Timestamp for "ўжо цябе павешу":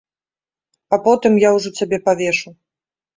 1.57-2.55